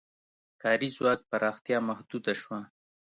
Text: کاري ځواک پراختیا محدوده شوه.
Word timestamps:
کاري 0.61 0.89
ځواک 0.95 1.19
پراختیا 1.31 1.77
محدوده 1.89 2.33
شوه. 2.41 2.59